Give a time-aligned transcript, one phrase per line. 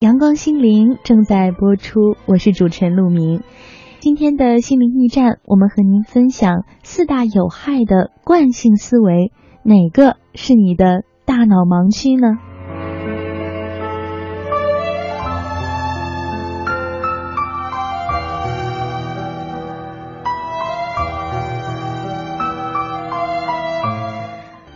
[0.00, 3.42] 阳光心灵正在播出，我是主持人陆明。
[3.98, 9.30] 今天的心灵驿站，我们和您分享四大有害的惯性思维，
[9.62, 12.38] 哪个是你的大脑盲区呢？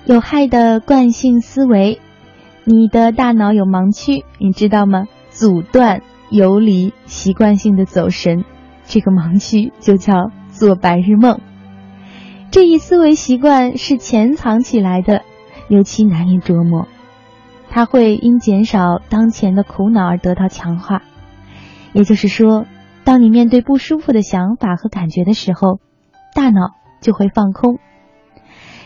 [0.05, 1.99] 有害的惯性思维，
[2.65, 5.07] 你的大脑有盲区，你知道吗？
[5.35, 8.45] 阻断游离习惯性的走神，
[8.87, 11.41] 这个盲区就叫做白日梦。
[12.53, 15.23] 这一思维习惯是潜藏起来的，
[15.69, 16.87] 尤其难以琢磨。
[17.69, 21.03] 它会因减少当前的苦恼而得到强化。
[21.93, 22.67] 也就是说，
[23.03, 25.81] 当你面对不舒服的想法和感觉的时候，
[26.33, 27.81] 大脑就会放空。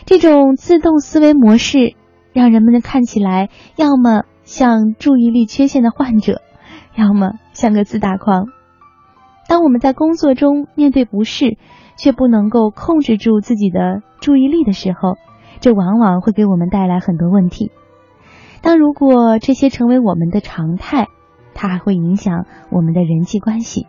[0.07, 1.93] 这种自动思维模式，
[2.33, 4.23] 让人们看起来要么。
[4.49, 6.41] 像注意力缺陷的患者，
[6.95, 8.47] 要么像个自大狂。
[9.47, 11.59] 当我们在工作中面对不适，
[11.97, 15.17] 却不能够控制住自己的注意力的时候，
[15.59, 17.71] 这往往会给我们带来很多问题。
[18.63, 21.05] 当如果这些成为我们的常态，
[21.53, 23.85] 它还会影响我们的人际关系。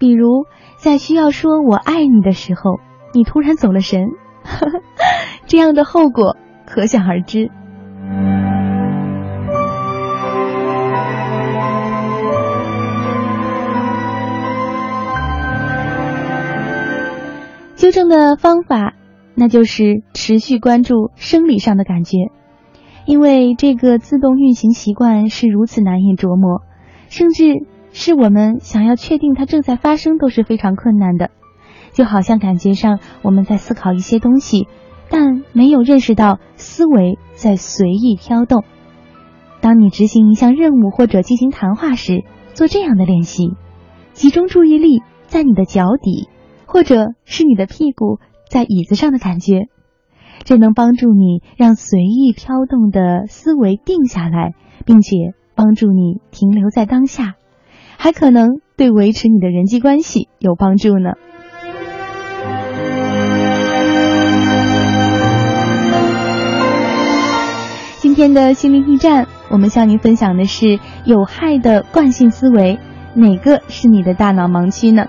[0.00, 0.46] 比如
[0.78, 2.80] 在需要说我爱你的时候，
[3.14, 4.08] 你突然走了神，
[4.42, 4.82] 呵 呵
[5.46, 6.36] 这样的后果
[6.66, 7.50] 可想而知。
[17.76, 18.94] 纠正的方法，
[19.36, 22.16] 那就是持续关注生理上的感觉，
[23.04, 26.62] 因为这个自动运行习惯是如此难以琢磨，
[27.08, 31.30] 甚至是我们想要确定它正在发生都是非常困难的。
[31.92, 34.66] 就好像感觉上我们在思考一些东西，
[35.08, 38.64] 但没有认识到思维在随意飘动。
[39.60, 43.50] 当你执行一项任务或者进行谈话时，做这样的练习，
[44.12, 46.28] 集中注意力在你的脚底。
[46.68, 48.18] 或者是你的屁股
[48.50, 49.68] 在椅子上的感觉，
[50.42, 54.52] 这能帮助你让随意飘动的思维定下来，
[54.84, 57.36] 并且帮助你停留在当下，
[57.96, 61.12] 还可能对维持你的人际关系有帮助呢。
[68.16, 72.78] 天的心灵驿站，我们向您分享的是有害的惯性思维，
[73.12, 75.06] 哪个是你的大脑盲区呢？